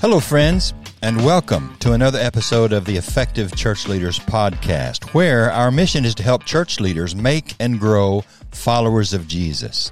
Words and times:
Hello, 0.00 0.20
friends, 0.20 0.74
and 1.02 1.24
welcome 1.24 1.76
to 1.80 1.90
another 1.90 2.20
episode 2.20 2.72
of 2.72 2.84
the 2.84 2.96
Effective 2.96 3.56
Church 3.56 3.88
Leaders 3.88 4.16
Podcast, 4.20 5.12
where 5.12 5.50
our 5.50 5.72
mission 5.72 6.04
is 6.04 6.14
to 6.14 6.22
help 6.22 6.44
church 6.44 6.78
leaders 6.78 7.16
make 7.16 7.56
and 7.58 7.80
grow 7.80 8.22
followers 8.52 9.12
of 9.12 9.26
Jesus. 9.26 9.90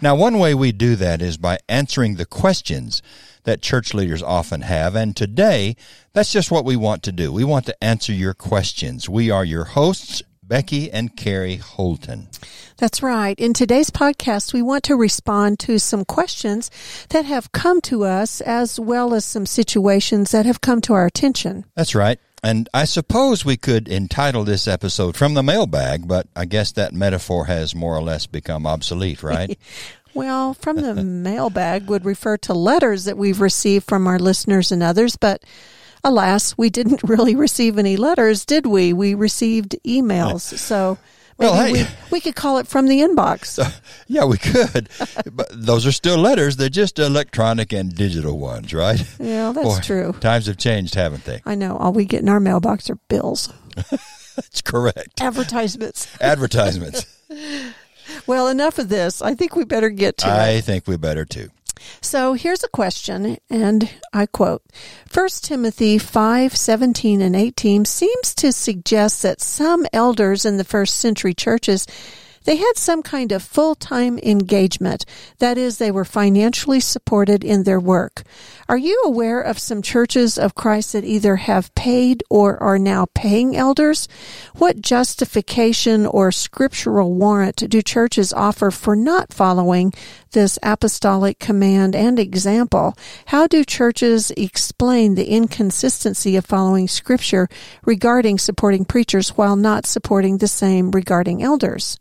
Now, 0.00 0.16
one 0.16 0.38
way 0.38 0.54
we 0.54 0.72
do 0.72 0.96
that 0.96 1.20
is 1.20 1.36
by 1.36 1.58
answering 1.68 2.14
the 2.14 2.24
questions 2.24 3.02
that 3.42 3.60
church 3.60 3.92
leaders 3.92 4.22
often 4.22 4.62
have, 4.62 4.96
and 4.96 5.14
today, 5.14 5.76
that's 6.14 6.32
just 6.32 6.50
what 6.50 6.64
we 6.64 6.74
want 6.74 7.02
to 7.02 7.12
do. 7.12 7.30
We 7.30 7.44
want 7.44 7.66
to 7.66 7.84
answer 7.84 8.14
your 8.14 8.32
questions. 8.32 9.10
We 9.10 9.30
are 9.30 9.44
your 9.44 9.64
hosts, 9.64 10.22
Becky 10.46 10.90
and 10.90 11.16
Kerry 11.16 11.56
Holton. 11.56 12.28
That's 12.76 13.02
right. 13.02 13.38
In 13.38 13.54
today's 13.54 13.90
podcast, 13.90 14.52
we 14.52 14.60
want 14.60 14.84
to 14.84 14.96
respond 14.96 15.58
to 15.60 15.78
some 15.78 16.04
questions 16.04 16.70
that 17.08 17.24
have 17.24 17.52
come 17.52 17.80
to 17.82 18.04
us 18.04 18.40
as 18.42 18.78
well 18.78 19.14
as 19.14 19.24
some 19.24 19.46
situations 19.46 20.32
that 20.32 20.44
have 20.44 20.60
come 20.60 20.80
to 20.82 20.92
our 20.92 21.06
attention. 21.06 21.64
That's 21.74 21.94
right. 21.94 22.18
And 22.42 22.68
I 22.74 22.84
suppose 22.84 23.42
we 23.42 23.56
could 23.56 23.88
entitle 23.88 24.44
this 24.44 24.68
episode 24.68 25.16
From 25.16 25.32
the 25.32 25.42
Mailbag, 25.42 26.06
but 26.06 26.26
I 26.36 26.44
guess 26.44 26.72
that 26.72 26.92
metaphor 26.92 27.46
has 27.46 27.74
more 27.74 27.96
or 27.96 28.02
less 28.02 28.26
become 28.26 28.66
obsolete, 28.66 29.22
right? 29.22 29.58
well, 30.14 30.52
from 30.52 30.76
the 30.76 30.94
mailbag 30.94 31.88
would 31.88 32.04
refer 32.04 32.36
to 32.38 32.52
letters 32.52 33.04
that 33.06 33.16
we've 33.16 33.40
received 33.40 33.86
from 33.86 34.06
our 34.06 34.18
listeners 34.18 34.70
and 34.70 34.82
others, 34.82 35.16
but 35.16 35.42
alas, 36.04 36.56
we 36.58 36.70
didn't 36.70 37.02
really 37.04 37.34
receive 37.34 37.78
any 37.78 37.96
letters, 37.96 38.44
did 38.44 38.66
we? 38.66 38.92
We 38.92 39.14
received 39.14 39.76
emails. 39.84 40.40
So 40.58 40.98
maybe 41.38 41.50
Well, 41.50 41.54
hey. 41.66 41.72
we, 41.72 41.86
we 42.12 42.20
could 42.20 42.36
call 42.36 42.58
it 42.58 42.66
from 42.68 42.86
the 42.88 43.00
inbox. 43.00 43.58
yeah, 44.06 44.24
we 44.24 44.38
could. 44.38 44.88
but 45.32 45.48
those 45.52 45.86
are 45.86 45.92
still 45.92 46.18
letters. 46.18 46.56
They're 46.56 46.68
just 46.68 46.98
electronic 46.98 47.72
and 47.72 47.94
digital 47.94 48.38
ones, 48.38 48.72
right? 48.74 49.00
Yeah, 49.18 49.52
that's 49.52 49.66
Boy, 49.66 49.80
true. 49.82 50.12
Times 50.20 50.46
have 50.46 50.58
changed, 50.58 50.94
haven't 50.94 51.24
they? 51.24 51.40
I 51.46 51.54
know. 51.54 51.76
All 51.76 51.92
we 51.92 52.04
get 52.04 52.20
in 52.22 52.28
our 52.28 52.40
mailbox 52.40 52.88
are 52.90 52.98
bills, 53.08 53.52
That's 54.36 54.62
correct. 54.62 55.20
advertisements. 55.20 56.08
Advertisements. 56.20 57.06
Well, 58.26 58.48
enough 58.48 58.78
of 58.78 58.88
this. 58.88 59.22
I 59.22 59.34
think 59.34 59.56
we 59.56 59.64
better 59.64 59.88
get 59.90 60.18
to 60.18 60.26
it. 60.28 60.32
I 60.32 60.60
think 60.60 60.86
we 60.86 60.96
better 60.96 61.24
too. 61.24 61.48
So 62.00 62.34
here's 62.34 62.64
a 62.64 62.68
question, 62.68 63.38
and 63.50 63.90
I 64.12 64.26
quote 64.26 64.62
1 65.12 65.28
Timothy 65.42 65.98
5 65.98 66.56
17 66.56 67.20
and 67.20 67.36
18 67.36 67.84
seems 67.84 68.34
to 68.36 68.52
suggest 68.52 69.22
that 69.22 69.40
some 69.40 69.86
elders 69.92 70.44
in 70.44 70.56
the 70.56 70.64
first 70.64 70.96
century 70.96 71.34
churches. 71.34 71.86
They 72.44 72.56
had 72.56 72.74
some 72.76 73.02
kind 73.02 73.32
of 73.32 73.42
full-time 73.42 74.18
engagement. 74.18 75.06
That 75.38 75.56
is, 75.56 75.78
they 75.78 75.90
were 75.90 76.04
financially 76.04 76.80
supported 76.80 77.42
in 77.42 77.62
their 77.62 77.80
work. 77.80 78.22
Are 78.68 78.76
you 78.76 79.02
aware 79.04 79.40
of 79.40 79.58
some 79.58 79.80
churches 79.80 80.36
of 80.36 80.54
Christ 80.54 80.92
that 80.92 81.04
either 81.04 81.36
have 81.36 81.74
paid 81.74 82.22
or 82.28 82.62
are 82.62 82.78
now 82.78 83.06
paying 83.14 83.56
elders? 83.56 84.08
What 84.56 84.82
justification 84.82 86.04
or 86.04 86.30
scriptural 86.30 87.14
warrant 87.14 87.68
do 87.70 87.80
churches 87.80 88.32
offer 88.32 88.70
for 88.70 88.94
not 88.94 89.32
following 89.32 89.94
this 90.32 90.58
apostolic 90.62 91.38
command 91.38 91.96
and 91.96 92.18
example? 92.18 92.94
How 93.26 93.46
do 93.46 93.64
churches 93.64 94.30
explain 94.32 95.14
the 95.14 95.30
inconsistency 95.30 96.36
of 96.36 96.44
following 96.44 96.88
scripture 96.88 97.48
regarding 97.86 98.38
supporting 98.38 98.84
preachers 98.84 99.30
while 99.30 99.56
not 99.56 99.86
supporting 99.86 100.38
the 100.38 100.48
same 100.48 100.90
regarding 100.90 101.42
elders? 101.42 101.98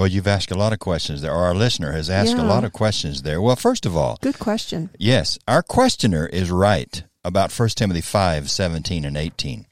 Well, 0.00 0.08
you've 0.08 0.26
asked 0.26 0.50
a 0.50 0.56
lot 0.56 0.72
of 0.72 0.78
questions 0.78 1.20
there, 1.20 1.30
or 1.30 1.44
our 1.44 1.54
listener 1.54 1.92
has 1.92 2.08
asked 2.08 2.32
a 2.32 2.42
lot 2.42 2.64
of 2.64 2.72
questions 2.72 3.20
there. 3.20 3.38
Well, 3.38 3.54
first 3.54 3.84
of 3.84 3.94
all, 3.94 4.16
Good 4.22 4.38
question. 4.38 4.88
yes, 4.98 5.38
our 5.46 5.62
questioner 5.62 6.24
is 6.24 6.50
right 6.50 7.04
about 7.22 7.52
1 7.52 7.68
Timothy 7.76 8.00
5 8.00 8.50
17 8.50 9.04
and 9.04 9.18
18. 9.18 9.66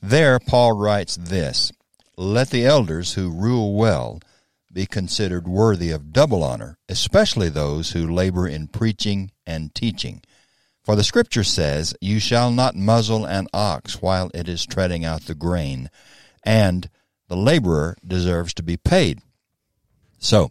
There, 0.00 0.38
Paul 0.38 0.74
writes 0.74 1.16
this 1.16 1.72
Let 2.16 2.50
the 2.50 2.64
elders 2.64 3.14
who 3.14 3.32
rule 3.32 3.74
well 3.74 4.20
be 4.72 4.86
considered 4.86 5.48
worthy 5.48 5.90
of 5.90 6.12
double 6.12 6.44
honor, 6.44 6.78
especially 6.88 7.48
those 7.48 7.90
who 7.90 8.06
labor 8.06 8.46
in 8.46 8.68
preaching 8.68 9.32
and 9.44 9.74
teaching. 9.74 10.22
For 10.84 10.94
the 10.94 11.02
Scripture 11.02 11.42
says, 11.42 11.96
You 12.00 12.20
shall 12.20 12.52
not 12.52 12.76
muzzle 12.76 13.24
an 13.24 13.48
ox 13.52 14.00
while 14.00 14.30
it 14.34 14.48
is 14.48 14.64
treading 14.64 15.04
out 15.04 15.22
the 15.22 15.34
grain, 15.34 15.90
and 16.44 16.88
the 17.26 17.36
laborer 17.36 17.96
deserves 18.06 18.54
to 18.54 18.62
be 18.62 18.76
paid. 18.76 19.20
So, 20.18 20.50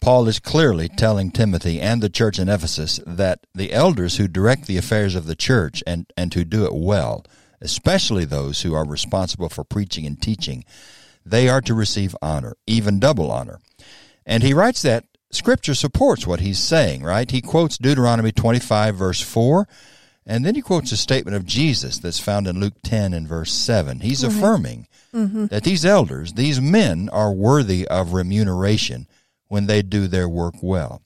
Paul 0.00 0.28
is 0.28 0.38
clearly 0.38 0.88
telling 0.88 1.30
Timothy 1.30 1.80
and 1.80 2.02
the 2.02 2.10
church 2.10 2.38
in 2.38 2.48
Ephesus 2.48 3.00
that 3.06 3.46
the 3.54 3.72
elders 3.72 4.18
who 4.18 4.28
direct 4.28 4.66
the 4.66 4.76
affairs 4.76 5.14
of 5.14 5.24
the 5.24 5.34
church 5.34 5.82
and, 5.86 6.04
and 6.16 6.32
who 6.34 6.44
do 6.44 6.66
it 6.66 6.74
well, 6.74 7.24
especially 7.60 8.26
those 8.26 8.60
who 8.62 8.74
are 8.74 8.86
responsible 8.86 9.48
for 9.48 9.64
preaching 9.64 10.04
and 10.04 10.20
teaching, 10.20 10.64
they 11.24 11.48
are 11.48 11.62
to 11.62 11.72
receive 11.72 12.14
honor, 12.20 12.54
even 12.66 13.00
double 13.00 13.30
honor. 13.30 13.60
And 14.26 14.42
he 14.42 14.52
writes 14.52 14.82
that 14.82 15.06
Scripture 15.30 15.74
supports 15.74 16.26
what 16.26 16.40
he's 16.40 16.58
saying, 16.58 17.02
right? 17.02 17.30
He 17.30 17.40
quotes 17.40 17.78
Deuteronomy 17.78 18.30
25, 18.30 18.94
verse 18.94 19.20
4, 19.22 19.66
and 20.26 20.44
then 20.44 20.54
he 20.54 20.60
quotes 20.60 20.92
a 20.92 20.96
statement 20.96 21.36
of 21.36 21.46
Jesus 21.46 21.98
that's 21.98 22.20
found 22.20 22.46
in 22.46 22.60
Luke 22.60 22.74
10 22.82 23.12
and 23.12 23.26
verse 23.26 23.52
7. 23.52 24.00
He's 24.00 24.22
affirming 24.22 24.86
Mm-hmm. 25.14 25.46
that 25.46 25.62
these 25.62 25.84
elders, 25.84 26.32
these 26.32 26.60
men, 26.60 27.08
are 27.10 27.32
worthy 27.32 27.86
of 27.86 28.12
remuneration 28.12 29.06
when 29.48 29.66
they 29.66 29.80
do 29.80 30.08
their 30.08 30.28
work 30.28 30.56
well. 30.60 31.02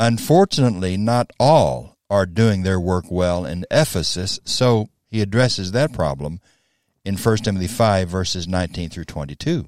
Unfortunately, 0.00 0.96
not 0.96 1.30
all 1.38 1.98
are 2.08 2.26
doing 2.26 2.62
their 2.62 2.80
work 2.80 3.04
well 3.10 3.44
in 3.44 3.66
Ephesus, 3.70 4.40
so 4.44 4.88
he 5.08 5.20
addresses 5.20 5.72
that 5.72 5.92
problem 5.92 6.40
in 7.04 7.16
1 7.16 7.36
Timothy 7.38 7.66
5, 7.66 8.08
verses 8.08 8.48
19 8.48 8.90
through 8.90 9.04
22. 9.04 9.66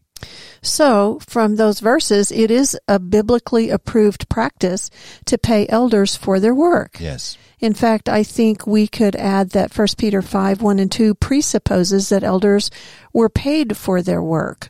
So, 0.63 1.21
from 1.27 1.57
those 1.57 1.81
verses, 1.81 2.33
it 2.33 2.51
is 2.51 2.79
a 2.89 2.99
biblically 2.99 3.71
approved 3.71 4.29
practice 4.29 4.91
to 5.27 5.37
pay 5.37 5.67
elders 5.69 6.17
for 6.17 6.41
their 6.41 6.55
work. 6.55 6.97
Yes. 6.99 7.37
In 7.59 7.73
fact, 7.73 8.09
I 8.09 8.23
think 8.23 8.67
we 8.67 8.87
could 8.87 9.17
add 9.17 9.51
that 9.51 9.77
1 9.77 9.89
Peter 9.97 10.21
5 10.21 10.61
1 10.61 10.79
and 10.79 10.93
2 10.93 11.15
presupposes 11.15 12.11
that 12.11 12.23
elders 12.23 12.71
were 13.13 13.29
paid 13.31 13.77
for 13.77 14.03
their 14.03 14.23
work. 14.23 14.69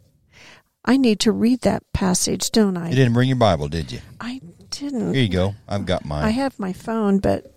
I 0.84 0.96
need 0.96 1.18
to 1.20 1.32
read 1.32 1.62
that 1.62 1.82
passage, 1.92 2.52
don't 2.52 2.76
I? 2.76 2.90
You 2.90 2.94
didn't 2.94 3.14
bring 3.14 3.28
your 3.28 3.38
Bible, 3.38 3.66
did 3.66 3.90
you? 3.90 3.98
I 4.20 4.40
didn't. 4.70 5.14
Here 5.14 5.24
you 5.24 5.28
go. 5.28 5.54
I've 5.68 5.84
got 5.84 6.04
mine. 6.04 6.24
I 6.24 6.30
have 6.30 6.58
my 6.60 6.72
phone, 6.72 7.18
but 7.18 7.52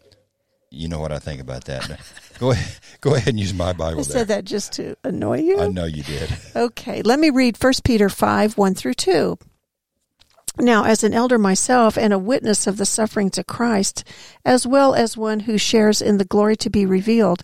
you 0.71 0.87
know 0.87 0.99
what 0.99 1.11
I 1.11 1.19
think 1.19 1.39
about 1.41 1.65
that. 1.65 1.99
go 2.39 2.51
ahead, 2.51 2.79
go 3.01 3.13
ahead 3.13 3.29
and 3.29 3.39
use 3.39 3.53
my 3.53 3.71
Bible 3.73 3.99
I 3.99 4.03
there. 4.03 4.11
said 4.17 4.27
that 4.29 4.45
just 4.45 4.73
to 4.73 4.95
annoy 5.03 5.41
you. 5.41 5.59
I 5.59 5.67
know 5.67 5.85
you 5.85 6.01
did. 6.01 6.35
Okay, 6.55 7.03
let 7.03 7.19
me 7.19 7.29
read 7.29 7.61
1 7.61 7.73
Peter 7.83 8.09
5 8.09 8.57
1 8.57 8.73
through 8.73 8.95
2. 8.95 9.37
Now, 10.57 10.83
as 10.83 11.03
an 11.03 11.13
elder 11.13 11.37
myself 11.37 11.97
and 11.97 12.11
a 12.11 12.19
witness 12.19 12.67
of 12.67 12.77
the 12.77 12.85
sufferings 12.85 13.37
of 13.37 13.47
Christ, 13.47 14.03
as 14.43 14.65
well 14.65 14.93
as 14.93 15.15
one 15.15 15.41
who 15.41 15.57
shares 15.57 16.01
in 16.01 16.17
the 16.17 16.25
glory 16.25 16.55
to 16.57 16.69
be 16.69 16.85
revealed, 16.85 17.43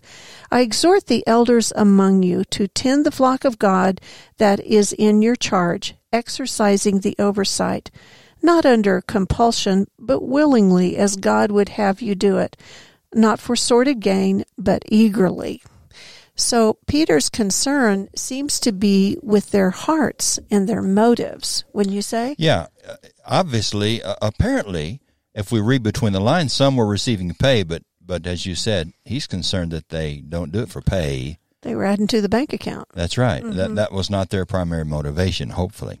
I 0.50 0.60
exhort 0.60 1.06
the 1.06 1.26
elders 1.26 1.72
among 1.76 2.22
you 2.22 2.44
to 2.44 2.68
tend 2.68 3.06
the 3.06 3.10
flock 3.10 3.44
of 3.44 3.58
God 3.58 4.00
that 4.38 4.60
is 4.60 4.92
in 4.92 5.22
your 5.22 5.36
charge, 5.36 5.94
exercising 6.12 7.00
the 7.00 7.16
oversight, 7.18 7.90
not 8.42 8.66
under 8.66 9.00
compulsion, 9.00 9.86
but 9.98 10.22
willingly 10.22 10.96
as 10.96 11.16
God 11.16 11.50
would 11.50 11.70
have 11.70 12.02
you 12.02 12.14
do 12.14 12.38
it, 12.38 12.56
not 13.14 13.40
for 13.40 13.56
sordid 13.56 14.00
gain, 14.00 14.44
but 14.58 14.82
eagerly. 14.88 15.62
So 16.36 16.78
Peter's 16.86 17.30
concern 17.30 18.08
seems 18.14 18.60
to 18.60 18.72
be 18.72 19.16
with 19.22 19.50
their 19.50 19.70
hearts 19.70 20.38
and 20.50 20.68
their 20.68 20.82
motives, 20.82 21.64
wouldn't 21.72 21.94
you 21.94 22.02
say? 22.02 22.36
Yeah, 22.38 22.66
uh, 22.86 22.96
obviously, 23.26 24.02
uh, 24.02 24.16
apparently, 24.20 25.00
if 25.34 25.50
we 25.50 25.60
read 25.60 25.82
between 25.82 26.12
the 26.12 26.20
lines, 26.20 26.52
some 26.52 26.76
were 26.76 26.86
receiving 26.86 27.32
pay, 27.34 27.62
but 27.62 27.82
but 28.04 28.26
as 28.26 28.46
you 28.46 28.54
said, 28.54 28.92
he's 29.04 29.26
concerned 29.26 29.72
that 29.72 29.88
they 29.88 30.18
don't 30.18 30.52
do 30.52 30.60
it 30.60 30.68
for 30.68 30.80
pay. 30.80 31.38
They 31.62 31.74
were 31.74 31.84
adding 31.84 32.06
to 32.08 32.20
the 32.20 32.28
bank 32.28 32.52
account. 32.52 32.88
That's 32.94 33.18
right. 33.18 33.42
That 33.42 33.74
that 33.74 33.92
was 33.92 34.10
not 34.10 34.30
their 34.30 34.44
primary 34.44 34.84
motivation. 34.84 35.50
Hopefully, 35.50 36.00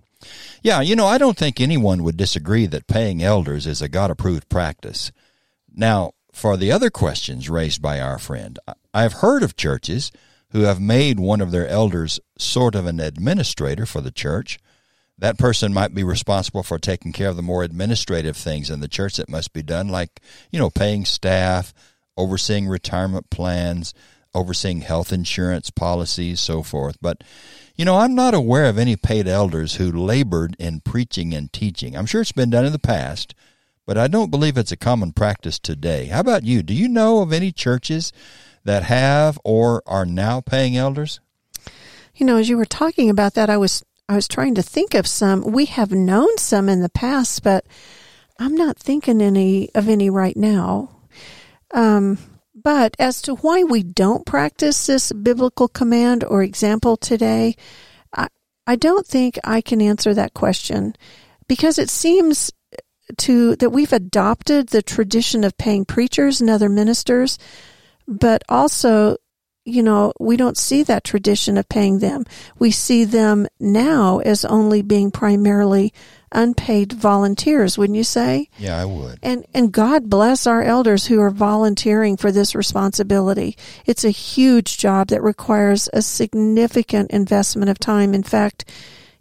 yeah. 0.62 0.82
You 0.82 0.96
know, 0.96 1.06
I 1.06 1.18
don't 1.18 1.36
think 1.36 1.60
anyone 1.60 2.04
would 2.04 2.16
disagree 2.18 2.66
that 2.66 2.86
paying 2.86 3.22
elders 3.22 3.66
is 3.66 3.80
a 3.80 3.88
God 3.88 4.10
approved 4.10 4.48
practice. 4.50 5.12
Now, 5.74 6.12
for 6.36 6.58
the 6.58 6.70
other 6.70 6.90
questions 6.90 7.48
raised 7.48 7.80
by 7.80 7.98
our 7.98 8.18
friend, 8.18 8.58
I- 8.68 8.74
I've 8.92 9.14
heard 9.14 9.42
of 9.42 9.56
churches 9.56 10.12
who 10.50 10.60
have 10.64 10.78
made 10.78 11.18
one 11.18 11.40
of 11.40 11.50
their 11.50 11.66
elders 11.66 12.20
sort 12.38 12.74
of 12.74 12.84
an 12.84 13.00
administrator 13.00 13.86
for 13.86 14.02
the 14.02 14.10
church. 14.10 14.58
That 15.16 15.38
person 15.38 15.72
might 15.72 15.94
be 15.94 16.04
responsible 16.04 16.62
for 16.62 16.78
taking 16.78 17.14
care 17.14 17.30
of 17.30 17.36
the 17.36 17.42
more 17.42 17.62
administrative 17.62 18.36
things 18.36 18.68
in 18.68 18.80
the 18.80 18.86
church 18.86 19.16
that 19.16 19.30
must 19.30 19.54
be 19.54 19.62
done, 19.62 19.88
like, 19.88 20.20
you 20.50 20.58
know, 20.58 20.68
paying 20.68 21.06
staff, 21.06 21.72
overseeing 22.18 22.68
retirement 22.68 23.30
plans, 23.30 23.94
overseeing 24.34 24.82
health 24.82 25.14
insurance 25.14 25.70
policies, 25.70 26.38
so 26.38 26.62
forth. 26.62 26.98
But, 27.00 27.24
you 27.76 27.86
know, 27.86 27.96
I'm 27.96 28.14
not 28.14 28.34
aware 28.34 28.66
of 28.66 28.76
any 28.76 28.94
paid 28.94 29.26
elders 29.26 29.76
who 29.76 29.90
labored 29.90 30.54
in 30.58 30.80
preaching 30.80 31.32
and 31.32 31.50
teaching. 31.50 31.96
I'm 31.96 32.04
sure 32.04 32.20
it's 32.20 32.32
been 32.32 32.50
done 32.50 32.66
in 32.66 32.72
the 32.72 32.78
past, 32.78 33.34
but 33.86 33.96
I 33.96 34.08
don't 34.08 34.30
believe 34.30 34.58
it's 34.58 34.72
a 34.72 34.76
common 34.76 35.12
practice 35.12 35.58
today. 35.58 36.06
How 36.06 36.20
about 36.20 36.44
you? 36.44 36.62
Do 36.62 36.74
you 36.74 36.88
know 36.88 37.22
of 37.22 37.32
any 37.32 37.52
churches 37.52 38.12
that 38.64 38.82
have 38.82 39.38
or 39.44 39.82
are 39.86 40.04
now 40.04 40.40
paying 40.40 40.76
elders? 40.76 41.20
You 42.16 42.26
know, 42.26 42.36
as 42.36 42.48
you 42.48 42.56
were 42.56 42.64
talking 42.64 43.08
about 43.08 43.34
that, 43.34 43.48
I 43.48 43.56
was 43.56 43.84
I 44.08 44.14
was 44.14 44.28
trying 44.28 44.54
to 44.56 44.62
think 44.62 44.94
of 44.94 45.06
some. 45.06 45.42
We 45.42 45.66
have 45.66 45.92
known 45.92 46.36
some 46.38 46.68
in 46.68 46.82
the 46.82 46.88
past, 46.88 47.42
but 47.42 47.64
I'm 48.38 48.54
not 48.54 48.78
thinking 48.78 49.22
any 49.22 49.70
of 49.74 49.88
any 49.88 50.10
right 50.10 50.36
now. 50.36 50.90
Um, 51.72 52.18
but 52.54 52.96
as 52.98 53.22
to 53.22 53.36
why 53.36 53.62
we 53.62 53.82
don't 53.82 54.26
practice 54.26 54.86
this 54.86 55.12
biblical 55.12 55.68
command 55.68 56.24
or 56.24 56.42
example 56.42 56.96
today, 56.96 57.54
I, 58.14 58.28
I 58.66 58.76
don't 58.76 59.06
think 59.06 59.38
I 59.44 59.60
can 59.60 59.80
answer 59.80 60.14
that 60.14 60.34
question 60.34 60.96
because 61.48 61.78
it 61.78 61.90
seems 61.90 62.50
to 63.18 63.56
that 63.56 63.70
we've 63.70 63.92
adopted 63.92 64.68
the 64.68 64.82
tradition 64.82 65.44
of 65.44 65.56
paying 65.58 65.84
preachers 65.84 66.40
and 66.40 66.50
other 66.50 66.68
ministers, 66.68 67.38
but 68.06 68.42
also 68.48 69.16
you 69.66 69.82
know, 69.82 70.12
we 70.20 70.36
don't 70.36 70.56
see 70.56 70.84
that 70.84 71.02
tradition 71.02 71.58
of 71.58 71.68
paying 71.68 71.98
them. 71.98 72.24
We 72.56 72.70
see 72.70 73.04
them 73.04 73.48
now 73.58 74.20
as 74.20 74.44
only 74.44 74.80
being 74.80 75.10
primarily 75.10 75.92
unpaid 76.30 76.92
volunteers, 76.92 77.76
wouldn't 77.76 77.96
you 77.96 78.04
say? 78.04 78.48
Yeah, 78.58 78.80
I 78.80 78.84
would. 78.84 79.18
And 79.22 79.44
and 79.52 79.72
God 79.72 80.08
bless 80.08 80.46
our 80.46 80.62
elders 80.62 81.06
who 81.06 81.20
are 81.20 81.30
volunteering 81.30 82.16
for 82.16 82.30
this 82.30 82.54
responsibility. 82.54 83.56
It's 83.84 84.04
a 84.04 84.10
huge 84.10 84.78
job 84.78 85.08
that 85.08 85.22
requires 85.22 85.88
a 85.92 86.00
significant 86.00 87.10
investment 87.10 87.68
of 87.68 87.78
time. 87.80 88.14
In 88.14 88.22
fact, 88.22 88.70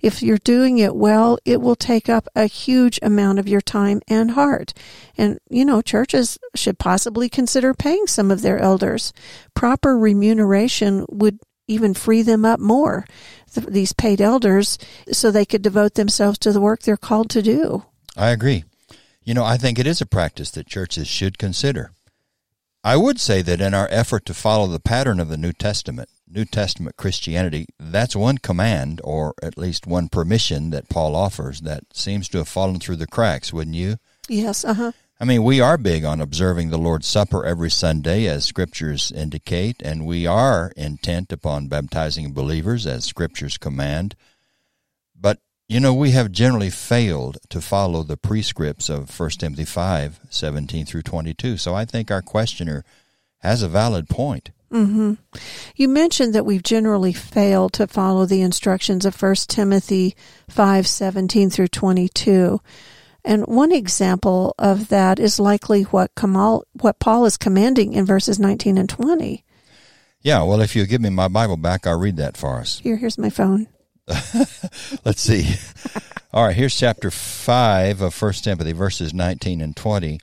if 0.05 0.21
you're 0.21 0.37
doing 0.37 0.77
it 0.77 0.95
well, 0.95 1.39
it 1.45 1.59
will 1.59 1.75
take 1.75 2.09
up 2.09 2.27
a 2.35 2.45
huge 2.45 2.99
amount 3.01 3.39
of 3.39 3.47
your 3.47 3.59
time 3.59 4.03
and 4.07 4.31
heart. 4.31 4.71
And, 5.17 5.39
you 5.49 5.65
know, 5.65 5.81
churches 5.81 6.37
should 6.53 6.77
possibly 6.77 7.27
consider 7.27 7.73
paying 7.73 8.05
some 8.05 8.29
of 8.29 8.43
their 8.43 8.59
elders. 8.59 9.13
Proper 9.55 9.97
remuneration 9.97 11.07
would 11.09 11.39
even 11.67 11.95
free 11.95 12.21
them 12.21 12.45
up 12.45 12.59
more, 12.59 13.07
these 13.67 13.93
paid 13.93 14.21
elders, 14.21 14.77
so 15.11 15.31
they 15.31 15.43
could 15.43 15.63
devote 15.63 15.95
themselves 15.95 16.37
to 16.37 16.51
the 16.51 16.61
work 16.61 16.83
they're 16.83 16.97
called 16.97 17.31
to 17.31 17.41
do. 17.41 17.83
I 18.15 18.29
agree. 18.29 18.63
You 19.23 19.33
know, 19.33 19.43
I 19.43 19.57
think 19.57 19.79
it 19.79 19.87
is 19.87 20.01
a 20.01 20.05
practice 20.05 20.51
that 20.51 20.67
churches 20.67 21.07
should 21.07 21.39
consider. 21.39 21.89
I 22.85 22.97
would 22.97 23.19
say 23.19 23.41
that 23.41 23.61
in 23.61 23.73
our 23.73 23.87
effort 23.89 24.27
to 24.27 24.35
follow 24.35 24.67
the 24.67 24.79
pattern 24.79 25.19
of 25.19 25.27
the 25.27 25.37
New 25.37 25.53
Testament, 25.53 26.07
New 26.29 26.45
Testament 26.45 26.97
Christianity, 26.97 27.65
that's 27.79 28.15
one 28.15 28.37
command, 28.37 29.01
or 29.03 29.33
at 29.41 29.57
least 29.57 29.87
one 29.87 30.07
permission 30.07 30.69
that 30.69 30.87
Paul 30.87 31.15
offers 31.15 31.61
that 31.61 31.85
seems 31.93 32.29
to 32.29 32.37
have 32.37 32.47
fallen 32.47 32.79
through 32.79 32.97
the 32.97 33.07
cracks, 33.07 33.51
wouldn't 33.51 33.75
you? 33.75 33.97
Yes, 34.29 34.63
uh 34.63 34.75
huh. 34.75 34.91
I 35.19 35.25
mean, 35.25 35.43
we 35.43 35.59
are 35.59 35.79
big 35.79 36.05
on 36.05 36.21
observing 36.21 36.69
the 36.69 36.77
Lord's 36.77 37.07
Supper 37.07 37.43
every 37.43 37.71
Sunday, 37.71 38.27
as 38.27 38.45
scriptures 38.45 39.11
indicate, 39.11 39.81
and 39.81 40.05
we 40.05 40.27
are 40.27 40.71
intent 40.77 41.31
upon 41.31 41.67
baptizing 41.67 42.33
believers, 42.33 42.85
as 42.85 43.03
scriptures 43.03 43.57
command. 43.57 44.15
You 45.67 45.79
know, 45.79 45.95
we 45.95 46.11
have 46.11 46.31
generally 46.31 46.69
failed 46.69 47.39
to 47.49 47.59
follow 47.59 48.03
the 48.03 48.17
prescripts 48.17 48.87
of 48.87 49.19
1 49.19 49.29
Timothy 49.31 49.65
5 49.65 50.19
17 50.29 50.85
through 50.85 51.01
22. 51.01 51.57
So 51.57 51.73
I 51.73 51.85
think 51.85 52.11
our 52.11 52.21
questioner 52.21 52.85
has 53.39 53.63
a 53.63 53.67
valid 53.67 54.07
point. 54.07 54.51
Mm-hmm. 54.71 55.13
You 55.75 55.87
mentioned 55.87 56.35
that 56.35 56.45
we've 56.45 56.63
generally 56.63 57.13
failed 57.13 57.73
to 57.73 57.87
follow 57.87 58.25
the 58.25 58.41
instructions 58.41 59.05
of 59.05 59.19
1 59.19 59.35
Timothy 59.47 60.15
5 60.49 60.85
17 60.87 61.49
through 61.49 61.69
22. 61.69 62.61
And 63.23 63.47
one 63.47 63.71
example 63.71 64.53
of 64.59 64.89
that 64.89 65.19
is 65.19 65.39
likely 65.39 65.83
what 65.83 66.13
Kamal, 66.15 66.65
what 66.73 66.99
Paul 66.99 67.25
is 67.25 67.37
commanding 67.37 67.93
in 67.93 68.05
verses 68.05 68.39
19 68.39 68.77
and 68.77 68.87
20. 68.87 69.43
Yeah, 70.21 70.43
well, 70.43 70.61
if 70.61 70.75
you 70.75 70.85
give 70.85 71.01
me 71.01 71.09
my 71.09 71.27
Bible 71.27 71.57
back, 71.57 71.87
I'll 71.87 71.99
read 71.99 72.17
that 72.17 72.37
for 72.37 72.59
us. 72.59 72.79
Here, 72.79 72.97
here's 72.97 73.17
my 73.17 73.31
phone. 73.31 73.67
Let's 75.05 75.21
see. 75.21 75.55
All 76.31 76.45
right, 76.45 76.55
here's 76.55 76.77
chapter 76.77 77.09
5 77.09 78.01
of 78.01 78.21
1 78.21 78.33
Timothy, 78.33 78.71
verses 78.71 79.13
19 79.13 79.61
and 79.61 79.75
20. 79.75 80.19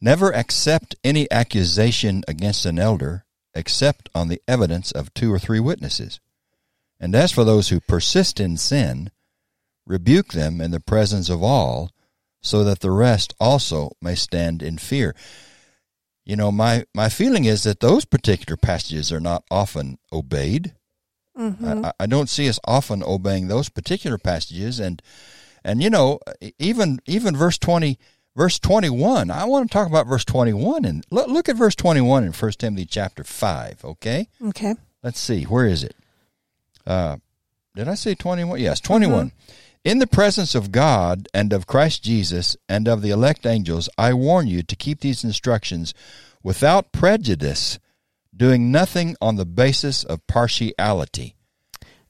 Never 0.00 0.34
accept 0.34 0.96
any 1.04 1.30
accusation 1.30 2.24
against 2.26 2.66
an 2.66 2.78
elder 2.78 3.24
except 3.54 4.08
on 4.14 4.28
the 4.28 4.42
evidence 4.48 4.90
of 4.90 5.14
two 5.14 5.32
or 5.32 5.38
three 5.38 5.60
witnesses. 5.60 6.18
And 6.98 7.14
as 7.14 7.30
for 7.30 7.44
those 7.44 7.68
who 7.68 7.80
persist 7.80 8.40
in 8.40 8.56
sin, 8.56 9.10
rebuke 9.86 10.32
them 10.32 10.60
in 10.60 10.72
the 10.72 10.80
presence 10.80 11.28
of 11.28 11.42
all, 11.42 11.90
so 12.42 12.64
that 12.64 12.80
the 12.80 12.90
rest 12.90 13.34
also 13.38 13.92
may 14.02 14.14
stand 14.14 14.62
in 14.62 14.78
fear. 14.78 15.14
You 16.24 16.36
know, 16.36 16.50
my, 16.50 16.84
my 16.94 17.08
feeling 17.08 17.44
is 17.44 17.62
that 17.62 17.80
those 17.80 18.04
particular 18.04 18.56
passages 18.56 19.12
are 19.12 19.20
not 19.20 19.44
often 19.50 19.98
obeyed. 20.12 20.74
Mm-hmm. 21.38 21.84
I, 21.84 21.92
I, 21.98 22.06
don't 22.06 22.28
see 22.28 22.48
us 22.48 22.60
often 22.64 23.02
obeying 23.02 23.48
those 23.48 23.68
particular 23.68 24.18
passages, 24.18 24.78
and 24.78 25.02
and 25.64 25.82
you 25.82 25.90
know 25.90 26.20
even 26.58 27.00
even 27.06 27.36
verse 27.36 27.58
twenty, 27.58 27.98
verse 28.36 28.58
twenty 28.60 28.90
one. 28.90 29.30
I 29.30 29.44
want 29.44 29.68
to 29.68 29.72
talk 29.72 29.88
about 29.88 30.06
verse 30.06 30.24
twenty 30.24 30.52
one, 30.52 30.84
and 30.84 31.04
look, 31.10 31.26
look 31.26 31.48
at 31.48 31.56
verse 31.56 31.74
twenty 31.74 32.00
one 32.00 32.22
in 32.22 32.32
First 32.32 32.60
Timothy 32.60 32.86
chapter 32.86 33.24
five. 33.24 33.84
Okay. 33.84 34.28
Okay. 34.42 34.76
Let's 35.02 35.18
see. 35.18 35.42
Where 35.42 35.66
is 35.66 35.82
it? 35.82 35.96
Uh, 36.86 37.16
did 37.74 37.88
I 37.88 37.94
say 37.94 38.14
twenty 38.14 38.44
one? 38.44 38.60
Yes, 38.60 38.78
twenty 38.78 39.06
one. 39.06 39.30
Mm-hmm. 39.30 39.52
In 39.84 39.98
the 39.98 40.06
presence 40.06 40.54
of 40.54 40.72
God 40.72 41.28
and 41.34 41.52
of 41.52 41.66
Christ 41.66 42.02
Jesus 42.02 42.56
and 42.68 42.88
of 42.88 43.02
the 43.02 43.10
elect 43.10 43.44
angels, 43.44 43.90
I 43.98 44.14
warn 44.14 44.46
you 44.46 44.62
to 44.62 44.76
keep 44.76 45.00
these 45.00 45.24
instructions 45.24 45.92
without 46.42 46.90
prejudice 46.90 47.78
doing 48.36 48.70
nothing 48.70 49.16
on 49.20 49.36
the 49.36 49.46
basis 49.46 50.04
of 50.04 50.26
partiality. 50.26 51.36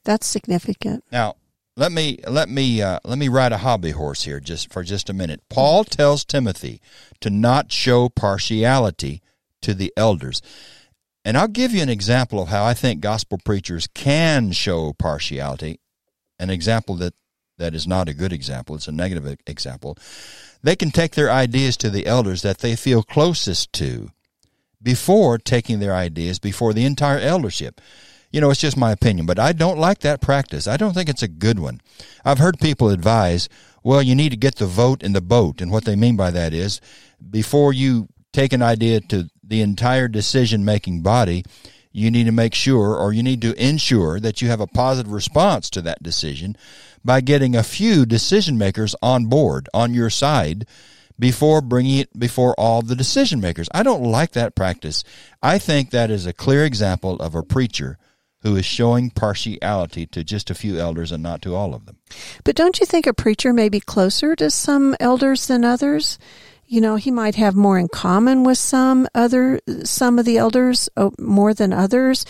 That's 0.03 0.27
significant. 0.27 1.03
Now, 1.11 1.35
let 1.77 1.91
me 1.91 2.19
let 2.27 2.47
me 2.47 2.81
uh, 2.81 2.99
let 3.03 3.17
me 3.17 3.27
ride 3.27 3.51
a 3.51 3.57
hobby 3.57 3.91
horse 3.91 4.23
here 4.23 4.39
just 4.39 4.71
for 4.71 4.83
just 4.83 5.09
a 5.09 5.13
minute. 5.13 5.41
Paul 5.49 5.83
tells 5.83 6.23
Timothy 6.23 6.81
to 7.19 7.29
not 7.29 7.71
show 7.71 8.07
partiality 8.07 9.21
to 9.61 9.73
the 9.73 9.91
elders. 9.97 10.41
And 11.25 11.37
I'll 11.37 11.47
give 11.47 11.73
you 11.73 11.81
an 11.81 11.89
example 11.89 12.39
of 12.39 12.49
how 12.49 12.63
I 12.63 12.75
think 12.75 13.01
gospel 13.01 13.39
preachers 13.43 13.87
can 13.87 14.51
show 14.51 14.93
partiality. 14.93 15.79
An 16.37 16.51
example 16.51 16.95
that 16.97 17.15
that 17.57 17.73
is 17.73 17.87
not 17.87 18.07
a 18.07 18.13
good 18.13 18.31
example, 18.31 18.75
it's 18.75 18.87
a 18.87 18.91
negative 18.91 19.37
example. 19.47 19.97
They 20.61 20.75
can 20.75 20.91
take 20.91 21.15
their 21.15 21.31
ideas 21.31 21.77
to 21.77 21.89
the 21.89 22.05
elders 22.05 22.41
that 22.41 22.59
they 22.59 22.75
feel 22.75 23.01
closest 23.01 23.73
to 23.73 24.11
before 24.85 25.39
taking 25.39 25.79
their 25.79 25.95
ideas 25.95 26.37
before 26.37 26.71
the 26.71 26.85
entire 26.85 27.17
eldership. 27.17 27.81
You 28.31 28.39
know, 28.39 28.51
it's 28.51 28.61
just 28.61 28.77
my 28.77 28.91
opinion, 28.91 29.25
but 29.25 29.39
I 29.39 29.51
don't 29.51 29.79
like 29.79 29.99
that 30.01 30.21
practice. 30.21 30.67
I 30.67 30.77
don't 30.77 30.93
think 30.93 31.09
it's 31.09 31.23
a 31.23 31.27
good 31.27 31.57
one. 31.57 31.81
I've 32.23 32.37
heard 32.37 32.59
people 32.59 32.89
advise, 32.89 33.49
well, 33.83 34.03
you 34.03 34.13
need 34.13 34.29
to 34.29 34.37
get 34.37 34.57
the 34.57 34.67
vote 34.67 35.01
in 35.01 35.13
the 35.13 35.21
boat. 35.21 35.59
And 35.59 35.71
what 35.71 35.85
they 35.85 35.95
mean 35.95 36.15
by 36.15 36.29
that 36.29 36.53
is 36.53 36.81
before 37.27 37.73
you 37.73 38.09
take 38.31 38.53
an 38.53 38.61
idea 38.61 39.01
to 39.01 39.27
the 39.43 39.61
entire 39.61 40.07
decision 40.07 40.63
making 40.63 41.01
body, 41.01 41.43
you 41.91 42.11
need 42.11 42.25
to 42.25 42.31
make 42.31 42.53
sure 42.53 42.95
or 42.95 43.11
you 43.11 43.23
need 43.23 43.41
to 43.41 43.55
ensure 43.55 44.19
that 44.19 44.39
you 44.39 44.49
have 44.49 44.61
a 44.61 44.67
positive 44.67 45.11
response 45.11 45.67
to 45.71 45.81
that 45.81 46.03
decision 46.03 46.55
by 47.03 47.21
getting 47.21 47.55
a 47.55 47.63
few 47.63 48.05
decision 48.05 48.55
makers 48.55 48.95
on 49.01 49.25
board 49.25 49.67
on 49.73 49.95
your 49.95 50.11
side 50.11 50.67
before 51.17 51.61
bringing 51.61 51.99
it 51.99 52.19
before 52.19 52.53
all 52.57 52.81
the 52.81 52.95
decision 52.95 53.39
makers. 53.39 53.69
I 53.73 53.83
don't 53.83 54.03
like 54.03 54.31
that 54.31 54.55
practice. 54.55 55.03
I 55.41 55.57
think 55.57 55.91
that 55.91 56.11
is 56.11 56.25
a 56.25 56.33
clear 56.33 56.65
example 56.65 57.15
of 57.17 57.35
a 57.35 57.43
preacher 57.43 57.97
who 58.41 58.55
is 58.55 58.65
showing 58.65 59.09
partiality 59.09 60.05
to 60.05 60.23
just 60.23 60.51
a 60.51 60.55
few 60.55 60.77
elders 60.77 61.11
and 61.11 61.23
not 61.23 61.41
to 61.41 61.55
all 61.55 61.73
of 61.73 61.87
them. 61.87 61.97
But 62.43 62.55
don't 62.55 62.79
you 62.79 62.85
think 62.85 63.07
a 63.07 63.13
preacher 63.13 63.51
may 63.53 63.69
be 63.69 63.79
closer 63.79 64.35
to 64.35 64.51
some 64.51 64.95
elders 64.99 65.47
than 65.47 65.65
others? 65.65 66.19
You 66.67 66.79
know, 66.79 66.95
he 66.95 67.09
might 67.09 67.35
have 67.35 67.55
more 67.55 67.79
in 67.79 67.87
common 67.87 68.43
with 68.43 68.59
some 68.59 69.07
other 69.15 69.59
some 69.83 70.19
of 70.19 70.25
the 70.25 70.37
elders 70.37 70.89
oh, 70.95 71.13
more 71.19 71.55
than 71.55 71.73
others. 71.73 72.25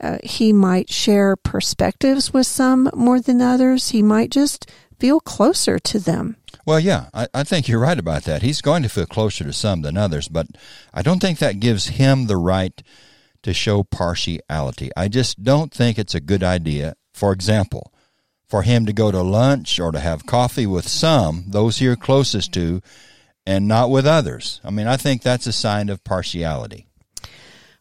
Uh, 0.00 0.18
he 0.22 0.52
might 0.52 0.90
share 0.90 1.36
perspectives 1.36 2.32
with 2.32 2.46
some 2.46 2.90
more 2.94 3.20
than 3.20 3.40
others. 3.40 3.88
He 3.88 4.02
might 4.02 4.30
just 4.30 4.70
feel 4.98 5.20
closer 5.20 5.78
to 5.78 5.98
them. 5.98 6.36
Well, 6.66 6.80
yeah, 6.80 7.10
I, 7.14 7.28
I 7.32 7.44
think 7.44 7.68
you're 7.68 7.78
right 7.78 7.98
about 7.98 8.24
that. 8.24 8.42
He's 8.42 8.60
going 8.60 8.82
to 8.82 8.88
feel 8.88 9.06
closer 9.06 9.44
to 9.44 9.52
some 9.52 9.82
than 9.82 9.96
others, 9.96 10.26
but 10.26 10.48
I 10.92 11.00
don't 11.00 11.20
think 11.20 11.38
that 11.38 11.60
gives 11.60 11.86
him 11.86 12.26
the 12.26 12.36
right 12.36 12.82
to 13.44 13.54
show 13.54 13.84
partiality. 13.84 14.90
I 14.96 15.06
just 15.06 15.44
don't 15.44 15.72
think 15.72 15.96
it's 15.96 16.16
a 16.16 16.20
good 16.20 16.42
idea, 16.42 16.96
for 17.14 17.32
example, 17.32 17.92
for 18.48 18.62
him 18.62 18.84
to 18.86 18.92
go 18.92 19.12
to 19.12 19.22
lunch 19.22 19.78
or 19.78 19.92
to 19.92 20.00
have 20.00 20.26
coffee 20.26 20.66
with 20.66 20.88
some, 20.88 21.44
those 21.46 21.78
he 21.78 21.86
are 21.86 21.94
closest 21.94 22.52
to, 22.54 22.82
and 23.46 23.68
not 23.68 23.88
with 23.88 24.04
others. 24.04 24.60
I 24.64 24.70
mean, 24.70 24.88
I 24.88 24.96
think 24.96 25.22
that's 25.22 25.46
a 25.46 25.52
sign 25.52 25.88
of 25.88 26.02
partiality. 26.02 26.88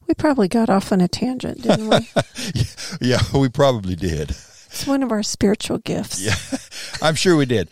We 0.08 0.14
probably 0.14 0.48
got 0.48 0.70
off 0.70 0.92
on 0.92 1.02
a 1.02 1.08
tangent, 1.08 1.64
didn't 1.64 1.90
we? 1.90 2.08
yeah, 3.02 3.22
we 3.34 3.50
probably 3.50 3.96
did. 3.96 4.30
It's 4.30 4.86
one 4.86 5.02
of 5.02 5.12
our 5.12 5.24
spiritual 5.24 5.80
gifts. 5.80 6.22
Yeah, 6.22 6.36
I'm 7.02 7.16
sure 7.16 7.36
we 7.36 7.48
did. 7.48 7.72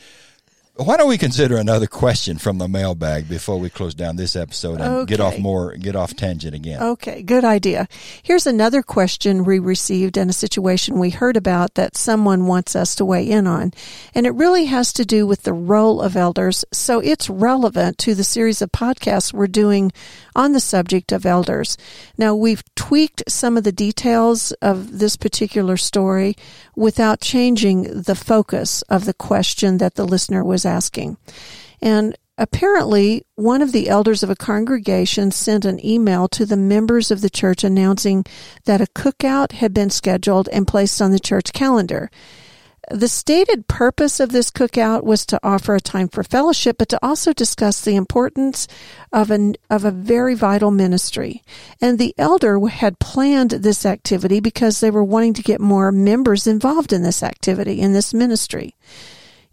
Why 0.75 0.97
don't 0.97 1.07
we 1.07 1.19
consider 1.19 1.57
another 1.57 1.85
question 1.85 2.39
from 2.39 2.57
the 2.57 2.67
mailbag 2.67 3.29
before 3.29 3.59
we 3.59 3.69
close 3.69 3.93
down 3.93 4.15
this 4.15 4.35
episode 4.35 4.81
and 4.81 5.07
get 5.07 5.19
off 5.19 5.37
more 5.37 5.75
get 5.75 5.95
off 5.95 6.15
tangent 6.15 6.55
again? 6.55 6.81
Okay, 6.81 7.21
good 7.21 7.45
idea. 7.45 7.87
Here's 8.23 8.47
another 8.47 8.81
question 8.81 9.43
we 9.43 9.59
received 9.59 10.17
in 10.17 10.29
a 10.29 10.33
situation 10.33 10.97
we 10.97 11.11
heard 11.11 11.37
about 11.37 11.75
that 11.75 11.95
someone 11.95 12.47
wants 12.47 12.75
us 12.75 12.95
to 12.95 13.05
weigh 13.05 13.29
in 13.29 13.45
on. 13.45 13.71
And 14.15 14.25
it 14.25 14.31
really 14.31 14.65
has 14.65 14.91
to 14.93 15.05
do 15.05 15.27
with 15.27 15.43
the 15.43 15.53
role 15.53 16.01
of 16.01 16.15
elders. 16.15 16.65
So 16.71 16.99
it's 16.99 17.29
relevant 17.29 17.99
to 17.99 18.15
the 18.15 18.23
series 18.23 18.59
of 18.63 18.71
podcasts 18.71 19.31
we're 19.31 19.45
doing 19.45 19.91
on 20.35 20.53
the 20.53 20.59
subject 20.59 21.11
of 21.11 21.23
elders. 21.23 21.77
Now, 22.17 22.33
we've 22.33 22.63
tweaked 22.73 23.21
some 23.27 23.57
of 23.57 23.63
the 23.63 23.71
details 23.71 24.51
of 24.53 24.97
this 24.97 25.17
particular 25.17 25.77
story 25.77 26.35
without 26.75 27.21
changing 27.21 28.01
the 28.01 28.15
focus 28.15 28.81
of 28.83 29.05
the 29.05 29.13
question 29.13 29.77
that 29.77 29.93
the 29.93 30.05
listener 30.05 30.43
was 30.43 30.62
asking. 30.65 31.17
And 31.81 32.17
apparently, 32.37 33.25
one 33.35 33.61
of 33.61 33.71
the 33.71 33.89
elders 33.89 34.23
of 34.23 34.29
a 34.29 34.35
congregation 34.35 35.31
sent 35.31 35.65
an 35.65 35.83
email 35.85 36.27
to 36.29 36.45
the 36.45 36.57
members 36.57 37.11
of 37.11 37.21
the 37.21 37.29
church 37.29 37.63
announcing 37.63 38.25
that 38.65 38.81
a 38.81 38.87
cookout 38.87 39.53
had 39.53 39.73
been 39.73 39.89
scheduled 39.89 40.49
and 40.49 40.67
placed 40.67 41.01
on 41.01 41.11
the 41.11 41.19
church 41.19 41.53
calendar. 41.53 42.09
The 42.91 43.07
stated 43.07 43.67
purpose 43.67 44.19
of 44.19 44.29
this 44.31 44.51
cookout 44.51 45.03
was 45.03 45.25
to 45.27 45.39
offer 45.41 45.73
a 45.75 45.79
time 45.79 46.09
for 46.09 46.23
fellowship, 46.23 46.77
but 46.77 46.89
to 46.89 46.99
also 47.01 47.31
discuss 47.31 47.79
the 47.79 47.95
importance 47.95 48.67
of 49.11 49.31
an 49.31 49.55
of 49.69 49.85
a 49.85 49.91
very 49.91 50.35
vital 50.35 50.69
ministry. 50.69 51.43
And 51.79 51.97
the 51.97 52.13
elder 52.17 52.59
had 52.67 52.99
planned 52.99 53.51
this 53.51 53.85
activity 53.85 54.41
because 54.41 54.79
they 54.79 54.91
were 54.91 55.03
wanting 55.03 55.33
to 55.35 55.41
get 55.41 55.61
more 55.61 55.93
members 55.93 56.45
involved 56.45 56.91
in 56.91 57.03
this 57.03 57.23
activity, 57.23 57.79
in 57.79 57.93
this 57.93 58.13
ministry. 58.13 58.75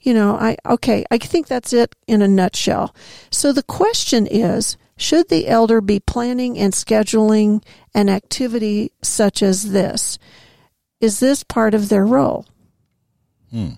You 0.01 0.15
know, 0.15 0.35
I, 0.35 0.57
okay, 0.65 1.05
I 1.11 1.19
think 1.19 1.47
that's 1.47 1.73
it 1.73 1.95
in 2.07 2.23
a 2.23 2.29
nutshell. 2.29 2.95
So 3.31 3.53
the 3.53 3.63
question 3.63 4.27
is, 4.27 4.77
should 4.97 5.29
the 5.29 5.49
elder 5.49 5.81
be 5.81 6.01
planning 6.01 6.59
and 6.59 6.73
scheduling 6.73 7.63
an 7.95 8.09
activity 8.09 8.93
such 9.03 9.43
as 9.43 9.73
this? 9.73 10.19
Is 11.01 11.21
this 11.21 11.43
part 11.43 11.75
of 11.75 11.89
their 11.89 12.07
role? 12.07 12.47
Hmm. 13.51 13.71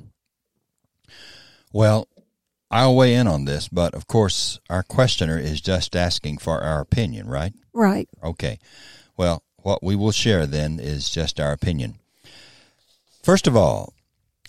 Well, 1.73 2.09
I'll 2.71 2.97
weigh 2.97 3.15
in 3.15 3.27
on 3.27 3.45
this, 3.45 3.69
but 3.69 3.95
of 3.95 4.07
course, 4.07 4.59
our 4.71 4.83
questioner 4.83 5.39
is 5.39 5.61
just 5.61 5.95
asking 5.95 6.39
for 6.39 6.61
our 6.61 6.81
opinion, 6.81 7.29
right? 7.29 7.53
Right. 7.73 8.09
Okay. 8.23 8.59
Well, 9.17 9.43
what 9.59 9.83
we 9.83 9.95
will 9.95 10.13
share 10.13 10.47
then 10.47 10.81
is 10.81 11.09
just 11.09 11.39
our 11.39 11.53
opinion. 11.53 11.99
First 13.23 13.47
of 13.47 13.57
all, 13.57 13.95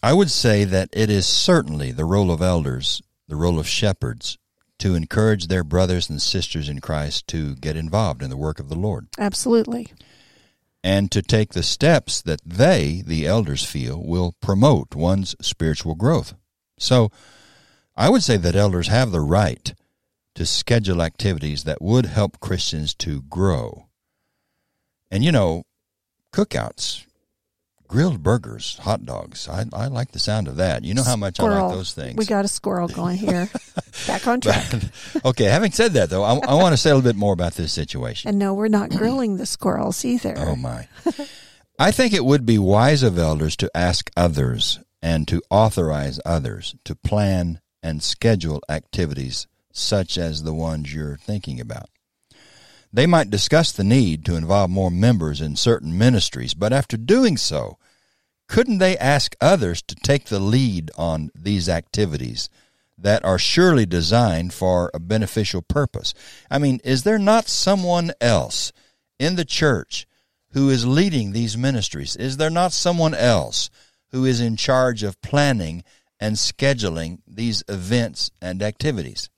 I 0.04 0.12
would 0.12 0.30
say 0.30 0.66
that 0.66 0.90
it 0.92 1.10
is 1.10 1.26
certainly 1.26 1.94
the 1.94 2.04
role 2.04 2.30
of 2.30 2.42
elders, 2.42 3.02
the 3.30 3.38
role 3.38 3.58
of 3.58 3.70
shepherds, 3.70 4.38
to 4.80 4.96
encourage 4.96 5.48
their 5.48 5.64
brothers 5.64 6.10
and 6.10 6.22
sisters 6.22 6.68
in 6.68 6.82
Christ 6.82 7.26
to 7.28 7.56
get 7.56 7.78
involved 7.78 8.22
in 8.22 8.30
the 8.30 8.36
work 8.36 8.60
of 8.60 8.68
the 8.68 8.76
Lord 8.76 9.08
Absolutely. 9.18 9.94
and 10.84 11.10
to 11.10 11.22
take 11.22 11.54
the 11.54 11.64
steps 11.64 12.22
that 12.22 12.42
they, 12.46 13.02
the 13.06 13.26
elders, 13.26 13.64
feel 13.64 14.04
will 14.04 14.36
promote 14.42 14.94
one's 14.94 15.38
spiritual 15.40 15.96
growth. 15.96 16.34
So, 16.78 17.10
I 17.96 18.10
would 18.10 18.24
say 18.24 18.36
that 18.36 18.58
elders 18.58 18.90
have 18.90 19.12
the 19.12 19.22
right 19.22 19.74
to 20.36 20.46
schedule 20.46 21.02
activities 21.02 21.64
that 21.64 21.82
would 21.82 22.08
help 22.08 22.42
Christians 22.42 22.94
to 22.96 23.22
grow. 23.22 23.86
And 25.10 25.24
you 25.24 25.32
know, 25.32 25.64
cookouts, 26.34 27.06
grilled 27.94 28.24
burgers, 28.24 28.80
hot 28.82 29.06
dogs. 29.06 29.48
I, 29.48 29.66
I 29.72 29.86
like 29.86 30.14
the 30.14 30.20
sound 30.20 30.48
of 30.48 30.56
that. 30.56 30.84
You 30.84 30.96
know 30.96 31.04
how 31.04 31.16
much 31.16 31.40
I 31.40 31.44
like 31.44 31.76
those 31.76 31.94
things. 31.94 32.18
We 32.18 32.26
got 32.26 32.44
a 32.44 32.48
squirrel 32.48 32.88
going 32.88 33.18
here. 33.18 33.48
Back 34.08 34.26
on 34.26 34.42
track. 34.42 34.66
okay, 35.24 35.44
having 35.44 35.72
said 35.72 35.92
that, 35.92 36.10
though, 36.10 36.24
I, 36.24 36.34
I 36.40 36.56
want 36.56 36.74
to 36.74 36.78
say 36.78 36.90
a 36.90 36.96
little 36.96 37.08
bit 37.08 37.16
more 37.16 37.34
about 37.34 37.54
this 37.54 37.72
situation. 37.72 38.30
And 38.30 38.40
no, 38.40 38.56
we're 38.56 38.68
not 38.68 38.90
grilling 38.90 39.38
the 39.38 39.46
squirrels 39.46 40.04
either. 40.04 40.34
Oh 40.36 40.56
my. 40.56 40.88
I 41.78 41.92
think 41.92 42.14
it 42.14 42.26
would 42.26 42.48
be 42.48 42.58
wise 42.58 43.04
of 43.04 43.20
elders 43.20 43.56
to 43.58 43.70
ask 43.76 44.10
others 44.18 44.80
and 45.04 45.28
to 45.28 45.44
authorize 45.52 46.20
others 46.26 46.74
to 46.86 46.96
plan 46.96 47.62
and 47.84 48.02
schedule 48.02 48.64
activities 48.70 49.46
such 49.72 50.18
as 50.18 50.42
the 50.42 50.54
ones 50.56 50.96
you're 50.96 51.18
thinking 51.18 51.62
about. 51.62 51.90
They 52.92 53.06
might 53.06 53.30
discuss 53.30 53.72
the 53.72 53.84
need 53.84 54.26
to 54.26 54.36
involve 54.36 54.72
more 54.72 54.90
members 54.90 55.42
in 55.42 55.56
certain 55.56 55.96
ministries, 55.96 56.56
but 56.56 56.74
after 56.74 56.98
doing 56.98 57.38
so, 57.38 57.78
couldn't 58.54 58.78
they 58.78 58.96
ask 59.00 59.36
others 59.42 59.82
to 59.82 59.96
take 59.96 60.26
the 60.26 60.38
lead 60.38 60.92
on 60.96 61.32
these 61.34 61.68
activities 61.68 62.52
that 63.00 63.26
are 63.26 63.40
surely 63.40 63.84
designed 63.84 64.54
for 64.54 64.92
a 64.94 65.00
beneficial 65.00 65.64
purpose? 65.64 66.14
I 66.52 66.60
mean, 66.60 66.80
is 66.84 67.02
there 67.02 67.18
not 67.18 67.48
someone 67.48 68.12
else 68.22 68.72
in 69.18 69.38
the 69.38 69.44
church 69.44 70.06
who 70.52 70.70
is 70.70 70.86
leading 70.86 71.32
these 71.32 71.58
ministries? 71.58 72.16
Is 72.16 72.38
there 72.38 72.52
not 72.52 72.74
someone 72.74 73.16
else 73.16 73.72
who 74.12 74.24
is 74.24 74.40
in 74.40 74.56
charge 74.56 75.02
of 75.02 75.20
planning 75.24 75.84
and 76.20 76.36
scheduling 76.36 77.22
these 77.26 77.64
events 77.68 78.30
and 78.40 78.62
activities? 78.62 79.32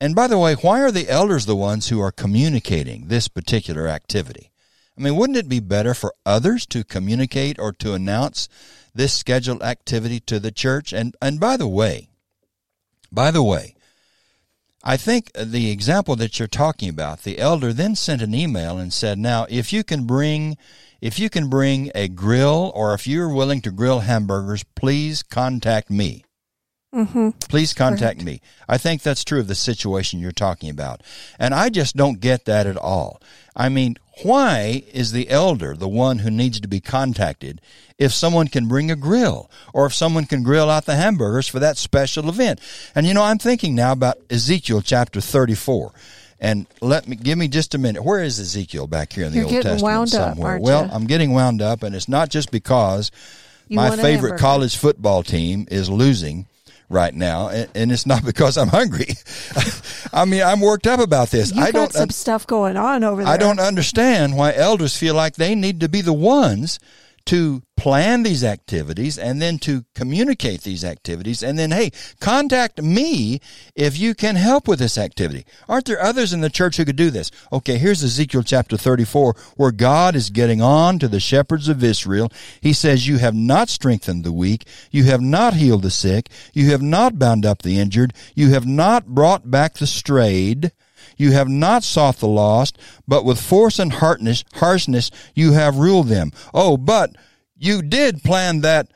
And 0.00 0.14
by 0.14 0.28
the 0.28 0.38
way, 0.38 0.54
why 0.54 0.82
are 0.82 0.92
the 0.92 1.08
elders 1.08 1.46
the 1.46 1.56
ones 1.56 1.88
who 1.88 1.98
are 1.98 2.12
communicating 2.12 3.08
this 3.08 3.26
particular 3.26 3.88
activity? 3.88 4.52
I 4.96 5.02
mean, 5.02 5.16
wouldn't 5.16 5.38
it 5.38 5.48
be 5.48 5.60
better 5.60 5.92
for 5.92 6.14
others 6.24 6.66
to 6.66 6.84
communicate 6.84 7.58
or 7.58 7.72
to 7.72 7.94
announce 7.94 8.48
this 8.94 9.12
scheduled 9.12 9.62
activity 9.62 10.20
to 10.20 10.38
the 10.38 10.52
church? 10.52 10.92
And 10.92 11.16
and 11.20 11.40
by 11.40 11.56
the 11.56 11.68
way, 11.68 12.08
by 13.10 13.30
the 13.30 13.42
way, 13.42 13.74
I 14.84 14.96
think 14.96 15.32
the 15.34 15.70
example 15.70 16.14
that 16.16 16.38
you're 16.38 16.46
talking 16.46 16.88
about, 16.88 17.22
the 17.22 17.38
elder 17.38 17.72
then 17.72 17.96
sent 17.96 18.22
an 18.22 18.34
email 18.34 18.78
and 18.78 18.92
said, 18.92 19.18
"Now, 19.18 19.46
if 19.48 19.72
you 19.72 19.82
can 19.82 20.04
bring 20.04 20.56
if 21.00 21.18
you 21.18 21.28
can 21.28 21.48
bring 21.48 21.90
a 21.94 22.08
grill 22.08 22.70
or 22.74 22.94
if 22.94 23.06
you're 23.06 23.28
willing 23.28 23.60
to 23.62 23.72
grill 23.72 24.00
hamburgers, 24.00 24.64
please 24.74 25.22
contact 25.22 25.90
me." 25.90 26.24
Mm-hmm. 26.94 27.30
Please 27.48 27.74
contact 27.74 28.22
me. 28.22 28.40
I 28.68 28.78
think 28.78 29.02
that's 29.02 29.24
true 29.24 29.40
of 29.40 29.48
the 29.48 29.56
situation 29.56 30.20
you're 30.20 30.30
talking 30.30 30.70
about. 30.70 31.02
And 31.40 31.52
I 31.52 31.68
just 31.68 31.96
don't 31.96 32.20
get 32.20 32.44
that 32.44 32.68
at 32.68 32.76
all. 32.76 33.20
I 33.56 33.68
mean, 33.68 33.96
why 34.22 34.82
is 34.92 35.12
the 35.12 35.28
elder 35.28 35.74
the 35.74 35.88
one 35.88 36.18
who 36.18 36.30
needs 36.30 36.60
to 36.60 36.68
be 36.68 36.80
contacted 36.80 37.60
if 37.98 38.12
someone 38.12 38.48
can 38.48 38.66
bring 38.68 38.90
a 38.90 38.96
grill 38.96 39.50
or 39.72 39.86
if 39.86 39.94
someone 39.94 40.24
can 40.24 40.42
grill 40.42 40.70
out 40.70 40.86
the 40.86 40.96
hamburgers 40.96 41.48
for 41.48 41.58
that 41.58 41.76
special 41.76 42.28
event? 42.28 42.60
And 42.94 43.06
you 43.06 43.14
know, 43.14 43.22
I'm 43.22 43.38
thinking 43.38 43.74
now 43.74 43.92
about 43.92 44.18
Ezekiel 44.30 44.82
chapter 44.82 45.20
34. 45.20 45.92
And 46.40 46.66
let 46.80 47.08
me 47.08 47.16
give 47.16 47.38
me 47.38 47.48
just 47.48 47.74
a 47.74 47.78
minute. 47.78 48.04
Where 48.04 48.22
is 48.22 48.38
Ezekiel 48.38 48.86
back 48.86 49.12
here 49.12 49.24
in 49.24 49.32
the 49.32 49.38
You're 49.38 49.46
Old 49.46 49.62
Testament 49.62 49.82
wound 49.82 50.14
up, 50.14 50.34
somewhere? 50.34 50.52
aren't 50.52 50.62
well? 50.62 50.90
I'm 50.92 51.06
getting 51.06 51.32
wound 51.32 51.62
up, 51.62 51.82
and 51.82 51.94
it's 51.94 52.08
not 52.08 52.28
just 52.28 52.50
because 52.50 53.10
You 53.68 53.76
my 53.76 53.96
favorite 53.96 54.38
college 54.38 54.76
football 54.76 55.22
team 55.22 55.66
is 55.70 55.88
losing 55.88 56.46
right 56.88 57.14
now, 57.14 57.48
and, 57.48 57.68
and 57.74 57.92
it's 57.92 58.06
not 58.06 58.24
because 58.26 58.56
I'm 58.56 58.68
hungry. 58.68 59.08
I 60.12 60.24
mean, 60.24 60.42
I'm 60.42 60.60
worked 60.60 60.86
up 60.86 61.00
about 61.00 61.30
this. 61.30 61.52
You 61.52 61.62
I 61.62 61.72
got 61.72 61.90
don't. 61.90 61.92
some 61.92 62.10
stuff 62.10 62.46
going 62.46 62.76
on 62.76 63.04
over 63.04 63.24
there. 63.24 63.32
I 63.32 63.36
don't 63.36 63.60
understand 63.60 64.36
why 64.36 64.54
elders 64.54 64.96
feel 64.96 65.14
like 65.14 65.36
they 65.36 65.54
need 65.54 65.80
to 65.80 65.88
be 65.88 66.00
the 66.00 66.12
ones 66.12 66.78
to 67.26 67.62
plan 67.76 68.22
these 68.22 68.44
activities 68.44 69.18
and 69.18 69.40
then 69.42 69.58
to 69.58 69.84
communicate 69.94 70.62
these 70.62 70.84
activities. 70.84 71.42
And 71.42 71.58
then 71.58 71.70
hey 71.70 71.90
contact 72.20 72.80
me 72.82 73.40
if 73.74 73.98
you 73.98 74.14
can 74.14 74.36
help 74.36 74.68
with 74.68 74.78
this 74.78 74.98
activity. 74.98 75.44
Aren't 75.68 75.86
there 75.86 76.00
others 76.00 76.32
in 76.32 76.40
the 76.40 76.50
church 76.50 76.76
who 76.76 76.84
could 76.84 76.96
do 76.96 77.10
this? 77.10 77.30
Okay 77.52 77.78
here's 77.78 78.02
ezekiel 78.02 78.42
chapter 78.42 78.76
34 78.76 79.34
where 79.56 79.72
god 79.72 80.14
is 80.14 80.30
getting 80.30 80.60
on 80.60 80.98
to 80.98 81.08
the 81.08 81.20
shepherds 81.20 81.68
of 81.68 81.82
israel. 81.82 82.30
He 82.60 82.72
says 82.72 83.08
you 83.08 83.18
have 83.18 83.34
not 83.34 83.68
strengthened 83.68 84.24
the 84.24 84.32
weak. 84.32 84.66
You 84.90 85.04
have 85.04 85.20
not 85.20 85.54
healed 85.54 85.82
the 85.82 85.90
sick. 85.90 86.28
You 86.52 86.70
have 86.70 86.82
not 86.82 87.18
bound 87.18 87.44
up 87.44 87.62
the 87.62 87.78
injured. 87.78 88.12
You 88.34 88.50
have 88.50 88.66
not 88.66 89.06
brought 89.06 89.50
back 89.50 89.74
the 89.74 89.86
strayed 89.86 90.72
you 91.16 91.32
have 91.32 91.48
not 91.48 91.82
sought 91.84 92.16
the 92.18 92.28
lost, 92.28 92.78
but 93.06 93.24
with 93.24 93.40
force 93.40 93.78
and 93.78 93.92
harshness, 93.92 94.44
harshness 94.54 95.10
you 95.34 95.52
have 95.52 95.76
ruled 95.76 96.08
them. 96.08 96.30
Oh, 96.52 96.76
but 96.76 97.14
you 97.56 97.82
did 97.82 98.22
plan 98.22 98.60
that 98.60 98.88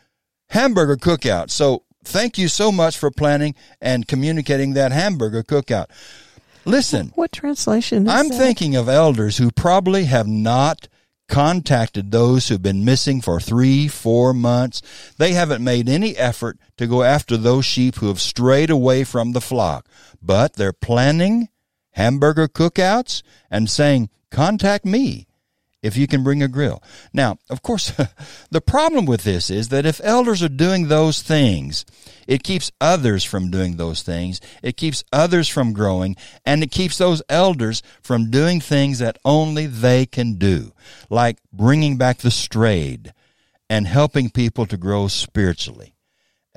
hamburger 0.51 0.97
cookout. 0.97 1.51
So 1.51 1.85
thank 2.05 2.39
you 2.39 2.49
so 2.49 2.73
much 2.73 2.97
for 2.99 3.11
planning 3.11 3.55
and 3.81 4.07
communicating 4.09 4.75
that 4.75 4.93
hamburger 4.93 5.43
cookout. 5.43 5.87
Listen, 6.65 7.13
What 7.15 7.33
translation 7.33 8.07
is 8.07 8.13
I'm 8.13 8.29
that? 8.29 8.39
thinking 8.39 8.77
of 8.77 8.89
elders 8.89 9.39
who 9.39 9.51
probably 9.51 10.05
have 10.05 10.27
not 10.27 10.89
contacted 11.29 12.11
those 12.11 12.49
who've 12.49 12.63
been 12.63 12.85
missing 12.85 13.21
for 13.21 13.39
three, 13.39 13.87
four 13.87 14.33
months. 14.33 14.81
They 15.19 15.33
haven't 15.33 15.63
made 15.63 15.89
any 15.89 16.17
effort 16.17 16.59
to 16.79 16.87
go 16.87 17.03
after 17.03 17.37
those 17.37 17.65
sheep 17.67 17.97
who 17.97 18.09
have 18.09 18.21
strayed 18.21 18.71
away 18.71 19.05
from 19.05 19.33
the 19.33 19.41
flock, 19.41 19.87
but 20.23 20.55
they're 20.55 20.73
planning 20.73 21.49
hamburger 21.99 22.47
cookouts 22.47 23.23
and 23.51 23.69
saying, 23.69 24.09
contact 24.31 24.85
me 24.85 25.27
if 25.83 25.97
you 25.97 26.07
can 26.07 26.23
bring 26.23 26.45
a 26.45 26.49
grill. 26.49 26.81
Now, 27.13 27.39
of 27.51 27.63
course, 27.63 27.93
the 28.51 28.61
problem 28.61 29.05
with 29.05 29.25
this 29.25 29.51
is 29.51 29.69
that 29.71 29.85
if 29.85 30.01
elders 30.05 30.41
are 30.41 30.49
doing 30.49 30.87
those 30.87 31.23
things, 31.23 31.85
it 32.29 32.45
keeps 32.45 32.71
others 32.81 33.25
from 33.25 33.51
doing 33.51 33.77
those 33.77 34.03
things. 34.03 34.41
It 34.63 34.77
keeps 34.77 35.03
others 35.13 35.49
from 35.49 35.73
growing 35.73 36.15
and 36.47 36.63
it 36.63 36.71
keeps 36.71 36.99
those 36.99 37.21
elders 37.29 37.83
from 38.01 38.31
doing 38.31 38.61
things 38.61 39.01
that 39.01 39.19
only 39.25 39.67
they 39.67 40.07
can 40.07 40.35
do, 40.35 40.73
like 41.11 41.39
bringing 41.53 41.97
back 41.97 42.19
the 42.19 42.31
strayed 42.31 43.13
and 43.69 43.89
helping 43.89 44.31
people 44.31 44.67
to 44.67 44.77
grow 44.77 45.09
spiritually. 45.09 45.95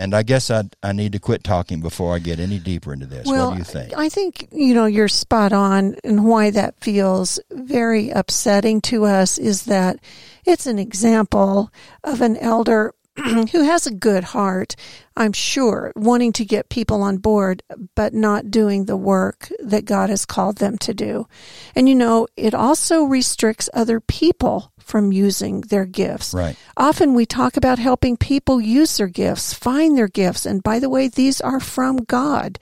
And 0.01 0.15
I 0.15 0.23
guess 0.23 0.49
I 0.49 0.63
I 0.81 0.93
need 0.93 1.11
to 1.11 1.19
quit 1.19 1.43
talking 1.43 1.79
before 1.79 2.15
I 2.15 2.19
get 2.19 2.39
any 2.39 2.57
deeper 2.57 2.91
into 2.91 3.05
this. 3.05 3.27
Well, 3.27 3.49
what 3.49 3.53
do 3.53 3.59
you 3.59 3.63
think? 3.63 3.95
I 3.95 4.09
think, 4.09 4.47
you 4.51 4.73
know, 4.73 4.87
you're 4.87 5.07
spot 5.07 5.53
on 5.53 5.95
and 6.03 6.25
why 6.25 6.49
that 6.49 6.73
feels 6.81 7.39
very 7.51 8.09
upsetting 8.09 8.81
to 8.81 9.05
us 9.05 9.37
is 9.37 9.65
that 9.65 9.99
it's 10.43 10.65
an 10.65 10.79
example 10.79 11.71
of 12.03 12.21
an 12.21 12.35
elder 12.37 12.95
who 13.15 13.63
has 13.63 13.85
a 13.85 13.93
good 13.93 14.23
heart, 14.23 14.75
I'm 15.15 15.33
sure, 15.33 15.91
wanting 15.95 16.33
to 16.33 16.45
get 16.45 16.69
people 16.69 17.03
on 17.03 17.17
board, 17.17 17.61
but 17.93 18.13
not 18.13 18.49
doing 18.49 18.85
the 18.85 18.97
work 18.97 19.51
that 19.59 19.85
God 19.85 20.09
has 20.09 20.25
called 20.25 20.57
them 20.57 20.77
to 20.79 20.93
do. 20.93 21.27
And 21.75 21.87
you 21.87 21.93
know, 21.95 22.27
it 22.35 22.55
also 22.55 23.03
restricts 23.03 23.69
other 23.73 23.99
people 23.99 24.70
from 24.83 25.11
using 25.11 25.61
their 25.61 25.85
gifts. 25.85 26.33
Right. 26.33 26.55
Often 26.77 27.13
we 27.13 27.25
talk 27.25 27.57
about 27.57 27.79
helping 27.79 28.17
people 28.17 28.59
use 28.59 28.97
their 28.97 29.07
gifts, 29.07 29.53
find 29.53 29.97
their 29.97 30.07
gifts. 30.07 30.45
And 30.45 30.63
by 30.63 30.79
the 30.79 30.89
way, 30.89 31.07
these 31.07 31.41
are 31.41 31.59
from 31.59 31.97
God. 31.97 32.59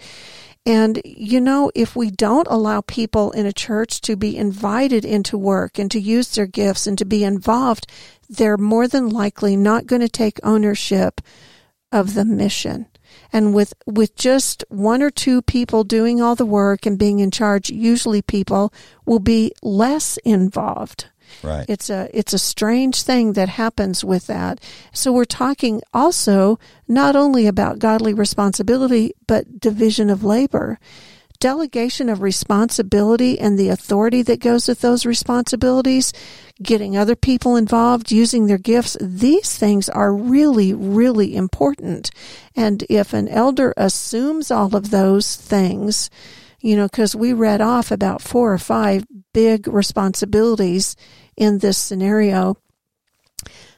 And, 0.65 1.01
you 1.03 1.41
know, 1.41 1.71
if 1.73 1.95
we 1.95 2.11
don't 2.11 2.47
allow 2.49 2.81
people 2.81 3.31
in 3.31 3.45
a 3.45 3.53
church 3.53 4.01
to 4.01 4.15
be 4.15 4.37
invited 4.37 5.05
into 5.05 5.37
work 5.37 5.79
and 5.79 5.89
to 5.91 5.99
use 5.99 6.35
their 6.35 6.45
gifts 6.45 6.85
and 6.85 6.97
to 6.97 7.05
be 7.05 7.23
involved, 7.23 7.87
they're 8.29 8.57
more 8.57 8.87
than 8.87 9.09
likely 9.09 9.55
not 9.55 9.87
going 9.87 10.01
to 10.01 10.09
take 10.09 10.39
ownership 10.43 11.21
of 11.91 12.13
the 12.13 12.25
mission. 12.25 12.85
And 13.33 13.55
with, 13.55 13.73
with 13.87 14.15
just 14.15 14.63
one 14.69 15.01
or 15.01 15.09
two 15.09 15.41
people 15.41 15.83
doing 15.83 16.21
all 16.21 16.35
the 16.35 16.45
work 16.45 16.85
and 16.85 16.99
being 16.99 17.19
in 17.19 17.31
charge, 17.31 17.69
usually 17.69 18.21
people 18.21 18.71
will 19.05 19.19
be 19.19 19.51
less 19.63 20.17
involved. 20.17 21.07
Right. 21.43 21.65
It's 21.67 21.89
a 21.89 22.09
it's 22.13 22.33
a 22.33 22.39
strange 22.39 23.03
thing 23.03 23.33
that 23.33 23.49
happens 23.49 24.03
with 24.03 24.27
that. 24.27 24.59
So 24.93 25.11
we're 25.11 25.25
talking 25.25 25.81
also 25.93 26.59
not 26.87 27.15
only 27.15 27.47
about 27.47 27.79
godly 27.79 28.13
responsibility 28.13 29.13
but 29.27 29.59
division 29.59 30.09
of 30.09 30.23
labor. 30.23 30.79
Delegation 31.39 32.09
of 32.09 32.21
responsibility 32.21 33.39
and 33.39 33.57
the 33.57 33.69
authority 33.69 34.21
that 34.23 34.41
goes 34.41 34.67
with 34.67 34.81
those 34.81 35.05
responsibilities, 35.05 36.11
getting 36.61 36.97
other 36.97 37.15
people 37.15 37.55
involved, 37.55 38.11
using 38.11 38.47
their 38.47 38.57
gifts, 38.57 38.97
these 38.99 39.57
things 39.57 39.87
are 39.87 40.13
really, 40.13 40.73
really 40.73 41.37
important. 41.37 42.11
And 42.57 42.83
if 42.89 43.13
an 43.13 43.29
elder 43.29 43.73
assumes 43.77 44.51
all 44.51 44.75
of 44.75 44.89
those 44.89 45.37
things, 45.37 46.09
you 46.61 46.75
know, 46.75 46.87
because 46.87 47.15
we 47.15 47.33
read 47.33 47.61
off 47.61 47.91
about 47.91 48.21
four 48.21 48.53
or 48.53 48.57
five 48.57 49.05
big 49.33 49.67
responsibilities 49.67 50.95
in 51.35 51.59
this 51.59 51.77
scenario. 51.77 52.57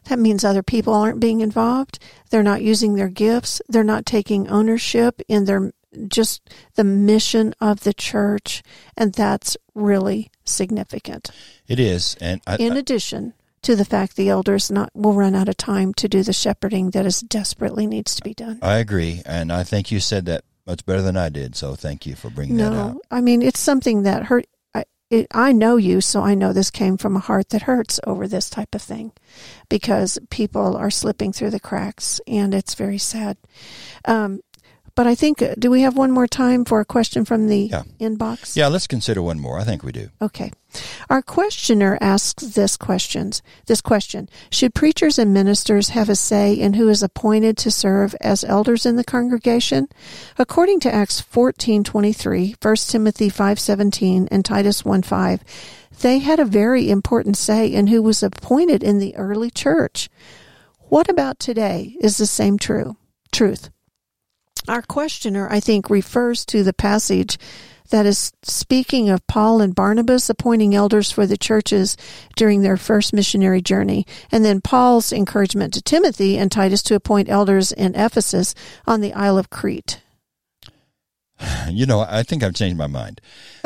That 0.05 0.19
means 0.19 0.43
other 0.43 0.63
people 0.63 0.93
aren't 0.93 1.19
being 1.19 1.41
involved. 1.41 1.99
They're 2.31 2.41
not 2.41 2.63
using 2.63 2.95
their 2.95 3.09
gifts. 3.09 3.61
They're 3.69 3.83
not 3.83 4.05
taking 4.05 4.47
ownership 4.47 5.21
in 5.27 5.45
their 5.45 5.71
just 6.07 6.49
the 6.75 6.83
mission 6.83 7.53
of 7.59 7.81
the 7.81 7.93
church. 7.93 8.63
And 8.97 9.13
that's 9.13 9.57
really 9.75 10.31
significant. 10.43 11.29
It 11.67 11.79
is. 11.79 12.15
And 12.19 12.41
I, 12.47 12.55
in 12.55 12.77
addition 12.77 13.33
to 13.61 13.75
the 13.75 13.85
fact 13.85 14.15
the 14.15 14.29
elders 14.29 14.71
not 14.71 14.89
will 14.95 15.13
run 15.13 15.35
out 15.35 15.49
of 15.49 15.57
time 15.57 15.93
to 15.95 16.07
do 16.07 16.23
the 16.23 16.33
shepherding 16.33 16.91
that 16.91 17.05
is 17.05 17.21
desperately 17.21 17.85
needs 17.85 18.15
to 18.15 18.23
be 18.23 18.33
done. 18.33 18.59
I 18.61 18.77
agree. 18.77 19.21
And 19.25 19.51
I 19.51 19.63
think 19.63 19.91
you 19.91 19.99
said 19.99 20.25
that 20.25 20.43
much 20.71 20.85
better 20.85 21.01
than 21.01 21.17
I 21.17 21.29
did. 21.29 21.55
So 21.55 21.75
thank 21.75 22.05
you 22.05 22.15
for 22.15 22.29
bringing 22.29 22.57
no, 22.57 22.69
that 22.69 22.79
out. 22.79 22.97
I 23.11 23.21
mean, 23.21 23.41
it's 23.41 23.59
something 23.59 24.03
that 24.03 24.23
hurt. 24.23 24.45
I, 24.73 24.85
it, 25.09 25.27
I 25.31 25.51
know 25.51 25.75
you, 25.75 26.01
so 26.01 26.21
I 26.23 26.33
know 26.33 26.53
this 26.53 26.71
came 26.71 26.97
from 26.97 27.15
a 27.15 27.19
heart 27.19 27.49
that 27.49 27.63
hurts 27.63 27.99
over 28.07 28.27
this 28.27 28.49
type 28.49 28.73
of 28.73 28.81
thing 28.81 29.11
because 29.69 30.17
people 30.29 30.75
are 30.77 30.89
slipping 30.89 31.33
through 31.33 31.51
the 31.51 31.59
cracks 31.59 32.21
and 32.25 32.53
it's 32.53 32.75
very 32.75 32.97
sad. 32.97 33.37
Um, 34.05 34.39
but 34.95 35.07
I 35.07 35.15
think, 35.15 35.41
uh, 35.41 35.55
do 35.59 35.69
we 35.69 35.81
have 35.81 35.97
one 35.97 36.11
more 36.11 36.27
time 36.27 36.65
for 36.65 36.79
a 36.79 36.85
question 36.85 37.25
from 37.25 37.47
the 37.47 37.69
Yeah. 37.71 37.83
inbox? 37.99 38.55
Yeah, 38.55 38.67
let's 38.67 38.87
consider 38.87 39.21
one 39.21 39.39
more. 39.39 39.59
I 39.59 39.63
think 39.63 39.83
we 39.83 39.91
do. 39.91 40.09
Okay. 40.21 40.51
Our 41.09 41.21
questioner 41.21 41.97
asks 42.01 42.43
this 42.43 42.77
questions 42.77 43.41
this 43.65 43.81
question. 43.81 44.29
Should 44.49 44.73
preachers 44.73 45.19
and 45.19 45.33
ministers 45.33 45.89
have 45.89 46.09
a 46.09 46.15
say 46.15 46.53
in 46.53 46.73
who 46.73 46.89
is 46.89 47.03
appointed 47.03 47.57
to 47.57 47.71
serve 47.71 48.15
as 48.21 48.43
elders 48.43 48.85
in 48.85 48.95
the 48.95 49.03
congregation? 49.03 49.87
According 50.37 50.79
to 50.81 50.93
Acts 50.93 51.21
14:23, 51.21 52.55
1 52.59 52.89
Timothy 52.89 53.29
5:17 53.29 54.27
and 54.31 54.43
Titus 54.43 54.83
1:5, 54.83 55.41
they 56.01 56.19
had 56.19 56.39
a 56.39 56.45
very 56.45 56.89
important 56.89 57.37
say 57.37 57.67
in 57.67 57.87
who 57.87 58.01
was 58.01 58.23
appointed 58.23 58.83
in 58.83 58.99
the 58.99 59.15
early 59.15 59.51
church. 59.51 60.09
What 60.89 61.09
about 61.09 61.39
today? 61.39 61.95
Is 62.01 62.17
the 62.17 62.25
same 62.25 62.57
true? 62.57 62.97
Truth. 63.31 63.69
Our 64.67 64.81
questioner, 64.81 65.47
I 65.49 65.59
think, 65.59 65.89
refers 65.89 66.45
to 66.45 66.63
the 66.63 66.73
passage 66.73 67.37
that 67.91 68.05
is 68.05 68.33
speaking 68.43 69.09
of 69.09 69.25
Paul 69.27 69.61
and 69.61 69.75
Barnabas 69.75 70.29
appointing 70.29 70.73
elders 70.75 71.11
for 71.11 71.25
the 71.25 71.37
churches 71.37 71.95
during 72.35 72.61
their 72.61 72.77
first 72.77 73.13
missionary 73.13 73.61
journey, 73.61 74.05
and 74.31 74.43
then 74.43 74.59
Paul's 74.61 75.13
encouragement 75.13 75.73
to 75.75 75.81
Timothy 75.81 76.37
and 76.37 76.51
Titus 76.51 76.81
to 76.83 76.95
appoint 76.95 77.29
elders 77.29 77.71
in 77.71 77.95
Ephesus 77.95 78.55
on 78.87 79.01
the 79.01 79.13
Isle 79.13 79.37
of 79.37 79.49
Crete. 79.49 80.01
You 81.69 81.85
know, 81.85 82.01
I 82.01 82.23
think 82.23 82.43
I've 82.43 82.53
changed 82.53 82.77
my 82.77 82.87
mind. 82.87 83.21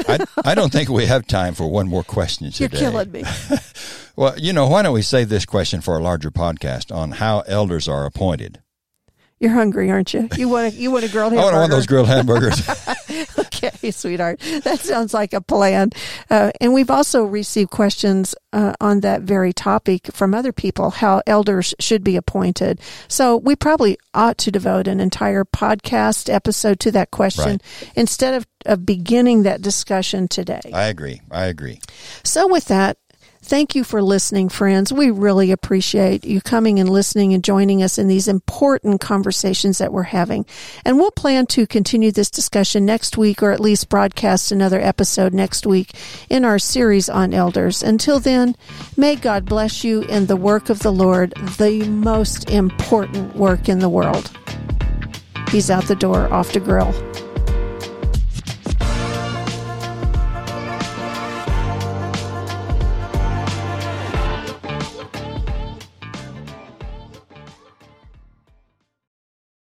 I, 0.08 0.24
I 0.44 0.56
don't 0.56 0.72
think 0.72 0.90
we 0.90 1.08
have 1.08 1.26
time 1.26 1.56
for 1.56 1.68
one 1.68 1.88
more 1.88 2.04
question 2.04 2.52
today. 2.52 2.78
You're 2.80 2.92
killing 2.92 3.12
me. 3.12 3.24
Well, 4.18 4.40
you 4.40 4.54
know, 4.54 4.68
why 4.68 4.82
don't 4.82 4.94
we 4.94 5.02
save 5.02 5.28
this 5.28 5.46
question 5.46 5.82
for 5.82 5.98
a 5.98 6.02
larger 6.02 6.32
podcast 6.32 6.96
on 6.96 7.12
how 7.12 7.42
elders 7.48 7.90
are 7.90 8.06
appointed? 8.06 8.62
You're 9.40 9.52
hungry, 9.52 9.92
aren't 9.92 10.14
you? 10.14 10.30
You 10.38 10.48
want 10.48 10.74
a, 10.74 10.78
you 10.78 10.90
want 10.90 11.04
a 11.04 11.10
grilled 11.10 11.34
I 11.38 11.38
want 11.38 11.54
one 11.54 11.64
of 11.66 11.70
those 11.70 11.86
grilled 11.86 12.08
hamburgers. 12.08 12.66
Okay, 13.64 13.92
sweetheart. 13.92 14.40
That 14.64 14.80
sounds 14.80 15.14
like 15.14 15.34
a 15.34 15.42
plan. 15.42 15.90
Uh, 16.30 16.52
and 16.62 16.74
we've 16.74 16.90
also 16.90 17.24
received 17.24 17.72
questions 17.72 18.36
uh, 18.54 18.74
on 18.80 19.02
that 19.02 19.22
very 19.22 19.54
topic 19.54 20.08
from 20.14 20.34
other 20.34 20.52
people, 20.52 20.90
how 20.90 21.22
elders 21.28 21.74
should 21.80 22.04
be 22.04 22.16
appointed. 22.16 22.80
So 23.08 23.38
we 23.38 23.56
probably 23.56 23.98
ought 24.14 24.38
to 24.40 24.52
devote 24.52 24.88
an 24.88 25.00
entire 25.00 25.44
podcast 25.44 26.34
episode 26.34 26.80
to 26.82 26.92
that 26.92 27.12
question 27.12 27.60
instead 27.96 28.34
of, 28.34 28.48
of 28.66 28.86
beginning 28.86 29.44
that 29.44 29.62
discussion 29.62 30.28
today. 30.28 30.62
I 30.74 30.86
agree. 30.86 31.22
I 31.32 31.46
agree. 31.46 31.80
So 32.24 32.48
with 32.48 32.66
that, 32.66 32.98
Thank 33.48 33.76
you 33.76 33.84
for 33.84 34.02
listening, 34.02 34.50
friends. 34.50 34.92
We 34.92 35.12
really 35.12 35.52
appreciate 35.52 36.26
you 36.26 36.42
coming 36.42 36.80
and 36.80 36.90
listening 36.90 37.32
and 37.36 37.44
joining 37.44 37.84
us 37.84 38.00
in 38.00 38.08
these 38.08 38.28
important 38.28 39.00
conversations 39.02 39.78
that 39.78 39.94
we're 39.94 40.02
having. 40.02 40.48
And 40.84 40.98
we'll 40.98 41.12
plan 41.12 41.46
to 41.48 41.68
continue 41.68 42.12
this 42.12 42.32
discussion 42.32 42.88
next 42.88 43.20
week 43.20 43.44
or 43.44 43.52
at 43.52 43.60
least 43.60 43.88
broadcast 43.88 44.52
another 44.52 44.82
episode 44.82 45.32
next 45.32 45.68
week 45.68 45.92
in 46.28 46.44
our 46.44 46.58
series 46.58 47.08
on 47.08 47.36
elders. 47.36 47.84
Until 47.84 48.20
then, 48.20 48.56
may 48.98 49.16
God 49.16 49.46
bless 49.46 49.84
you 49.84 50.02
in 50.02 50.26
the 50.26 50.36
work 50.36 50.72
of 50.72 50.80
the 50.80 50.92
Lord, 50.92 51.32
the 51.60 51.88
most 51.88 52.50
important 52.50 53.36
work 53.36 53.70
in 53.70 53.78
the 53.78 53.90
world. 53.90 54.36
He's 55.52 55.70
out 55.70 55.86
the 55.86 55.96
door, 55.96 56.34
off 56.34 56.52
to 56.54 56.60
grill. 56.60 56.94